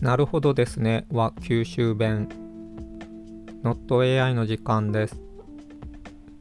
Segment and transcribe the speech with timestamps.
[0.00, 1.06] なるほどですね。
[1.10, 2.28] は九州弁。
[3.64, 5.20] NotAI の時間です。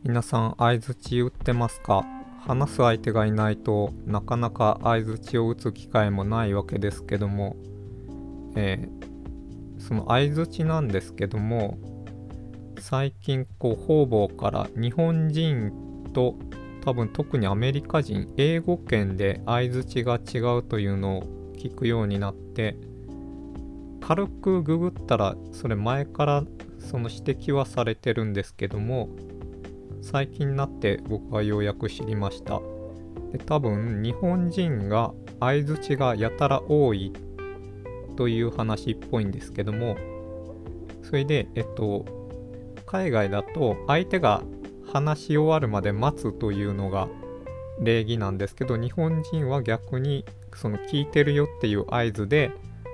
[0.04, 2.05] 皆さん相づち打ってますか？
[2.46, 7.55] 話す相手がいないとなかなか相づちを打つ機会もないわけですけども、
[8.55, 11.79] えー、その相づちなんですけども
[12.79, 15.71] 最近こう方々から日本人
[16.14, 16.36] と
[16.86, 21.24] 多分特にアメリカ人英語圏で相づちが違うというのを
[21.57, 22.78] 聞くようになって
[24.07, 26.43] 軽くググったらそれ前から
[26.79, 29.10] その指摘はされてるんですけども
[30.02, 32.62] 最近になって僕はようやく知りました。
[33.34, 37.12] で多分日本人が相づちがやたら多い
[38.16, 39.98] という話っぽいんですけども
[41.03, 42.06] それでえっと
[42.86, 44.42] 海外だと相手が
[44.89, 47.09] 話し終わるまで待つというのが
[47.81, 50.23] 礼儀なんですけど日本人は逆に
[50.56, 52.52] その聞いてるよっていう合図で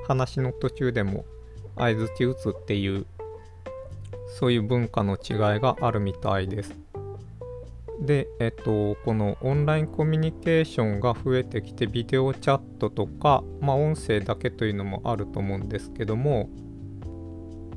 [0.08, 1.26] 話の途中でも
[1.78, 3.06] 相づち打つっていう
[4.40, 6.73] そういう文化の違いがあるみたいです。
[8.02, 16.50] で、えっと、このオンラインコミュニケーションが増えてきてビデオチャットとか、まあ、音声だけというのもあると思うんですけども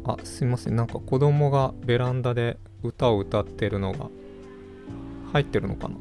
[0.04, 0.76] あすいません。
[0.76, 4.08] なんか子供がベランダで歌を歌ってるのが
[5.32, 5.94] 入ってるのかな。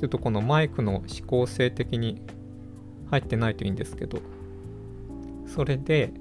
[0.00, 2.22] ちょっとこのマイクの指向性的に
[3.10, 4.20] 入ってないといいんですけど。
[5.48, 6.12] それで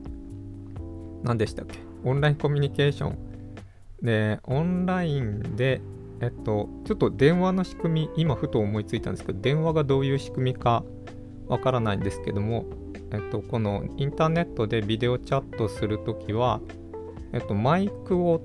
[1.24, 1.80] 何でしたっけ？
[2.04, 3.18] オンラインコミュニケーション。
[4.02, 5.82] でオンラインで
[6.22, 10.84] えっとちょっと電話の仕組み今ふと思いついたんですけど電話がどういう仕組みか
[11.48, 12.66] わからないんですけども
[13.12, 16.62] えっとこのインターネットでビデオチャットするときは
[17.34, 18.42] えっとマイクを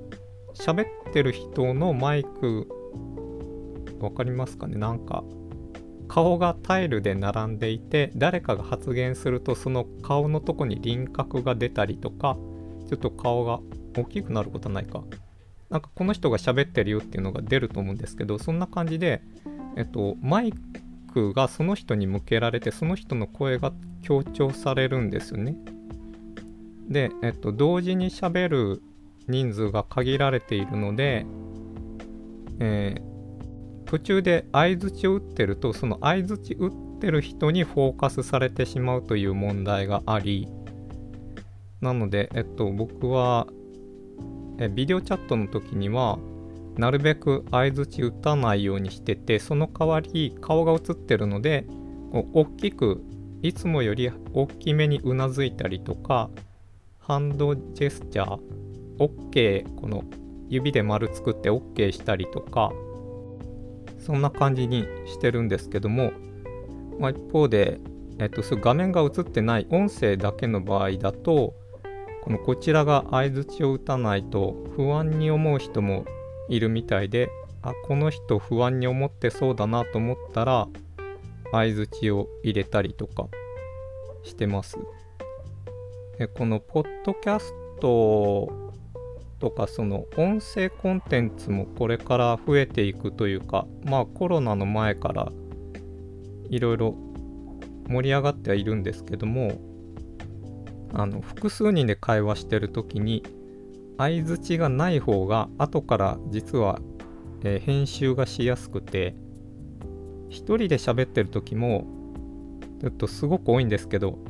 [0.54, 2.68] 喋ってる人のマイク
[4.00, 4.76] わかりますかね？
[4.76, 5.22] なんか
[6.08, 12.36] 顔がタイルで並んでいて誰かが発言するとその顔のとこに輪郭が出たりとか
[12.88, 13.60] ちょっと顔が
[13.96, 15.02] 大きくなることはないか。
[15.70, 19.22] なんかこの人が喋ってるよっていうのが出ると思うんですけどそんな感じで
[19.76, 20.52] えっとマイ
[21.14, 23.72] クがその人に向けられてその人の声が
[24.02, 25.56] 強調されるんですよね。
[26.88, 28.82] でえっと同時に喋る
[29.28, 31.24] 人数が限られているので、
[32.58, 33.11] えー
[33.92, 40.48] 途中で相づちを打ってるとその相づち打ってる人にフォーカスされてしまうという問題があり
[41.82, 43.46] なので、えっと、僕は
[44.58, 46.18] えビデオチャットの時には
[46.78, 51.66] なるべく相づち打たないようにしててその代わり顔が映ってるので
[52.32, 53.04] 大きく
[53.42, 56.30] いつもより大きめにうなずいたりとか
[56.98, 58.40] ハンドジェスチャー
[58.98, 60.02] OK この
[60.48, 62.72] 指で丸作って OK したりとか
[64.04, 66.12] そんな感じにしてるんですけども、
[66.98, 67.80] まあ、一方で、
[68.18, 71.54] えっと、そ画面が映ってない音声だけの場合だと
[72.22, 76.04] このこちらが相づちを打たないと不安に思う人も
[76.48, 77.30] いるみたいで
[77.62, 80.68] あこの人不安に思ってそうだなと思ったら
[81.52, 83.28] 相づちを入れたりとか
[84.24, 84.78] してます。
[86.18, 88.72] でこのポッドキャスト
[89.42, 95.32] とかその音声コンテンツもこれから増えていくというかまあコロナの前から
[96.48, 96.94] いろいろ
[97.88, 99.60] 盛り上がってはいるんですけども
[100.94, 103.24] あの複数人で会話してる時に
[103.98, 106.78] 相づちがない方が後から実は、
[107.42, 109.16] えー、編集がしやすくて
[110.30, 111.84] 1人で喋ってる時も
[112.80, 114.20] ちょっとすごく多いんですけど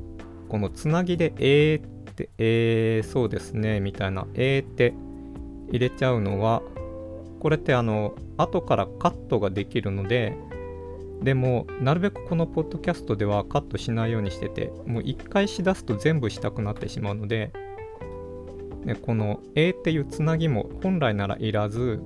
[0.48, 4.94] このつなぎで「えー」って、えー、そうですね、みたいな、えーって
[5.68, 6.62] 入れちゃうのは、
[7.40, 10.36] これってあの、後からカットができるので、
[11.22, 17.52] でも、なるべくこのポッドキャストではカットしないようにしてて、もう一回しだすと全部したくなってしまうので、
[18.84, 22.00] ね、この A っていうつなぎも本来ならいらず、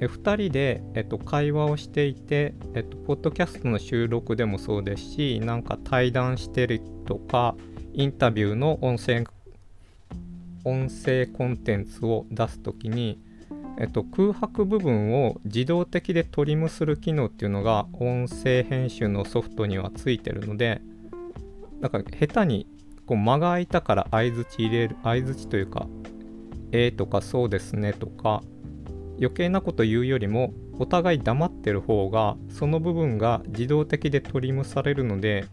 [0.00, 7.54] 2人で、えっと、会話をしていて、えっと、ポッドキャストの収録でもそうですし、なんか対談してるとか、
[7.94, 9.24] インタビューの音声
[10.64, 13.20] 音声コンテンツを出すときに、
[13.78, 20.80] えっと、空白部分を自動的でトリムする機能っていうのが音声編集のソフトにはついてるので
[21.80, 22.66] だか下手に
[23.06, 25.86] こう間が空いたから相づち入れる相づちというか
[26.70, 28.42] えーとかそうですねとか
[29.18, 35.44] 余計なこと言うよりもお互い黙ってる方がその部分が自動的でトリムされるので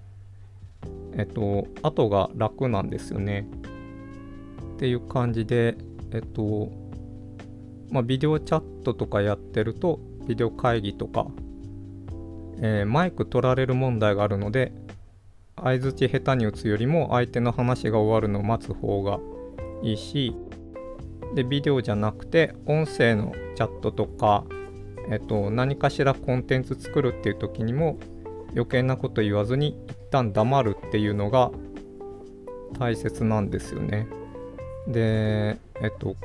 [1.19, 3.48] えっと、後が楽なんですよね。
[4.75, 5.77] っていう感じで、
[6.12, 6.71] えっと、
[7.92, 11.27] まあ、ビデオチャットとかやってると、ビデオ会議とか、
[12.62, 14.71] えー、マイク取られる問題があるので、
[15.62, 19.19] 相づち下手に打つよりも相手の話が終わるのを待つ方が
[19.83, 20.36] いいし
[21.36, 24.45] でビデオじゃなくて音声のチャットとか、
[25.12, 27.98] えっと、何かしらコンテンツ作るっていう時にも
[28.54, 31.51] 余計なこと言わずに一旦黙るっていうのが
[32.77, 34.07] 大切なんですよね。
[34.88, 36.15] でえっと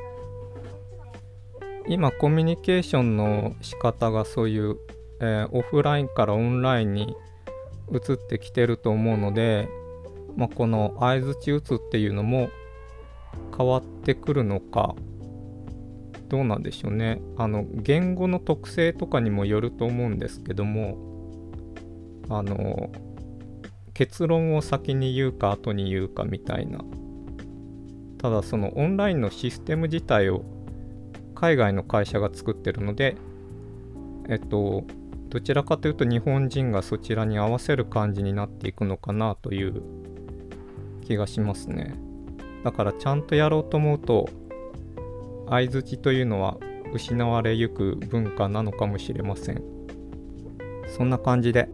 [1.86, 4.76] 今コミュニケーションの仕方がそういう、
[5.20, 7.14] えー、オフラインからオンラインに
[7.92, 9.68] 移ってきてると思うので、
[10.36, 12.48] まあ、この相づち打つっていうのも
[13.56, 14.94] 変わってくるのか
[16.28, 20.96] どうなんでしょうねあの言語の特性とかにもよると思うんですけども
[22.30, 22.90] あの
[23.94, 26.80] 結論を先に言うか後に言うかみたいな。
[28.18, 30.44] ただそのオンラインのシステム自体を
[31.34, 33.16] 海外の会社が作ってるので
[34.30, 34.84] えっと
[35.28, 39.82] どちらかというと日本人がそちらに合わせる感じになっていくのかなという
[41.02, 41.94] 気がしますね。
[42.64, 44.28] だからちゃんとやろうと思うと
[45.50, 46.56] 相づちというのは
[46.94, 49.62] 失われゆく文化なのかもしれません。
[50.88, 51.68] そんな感じで。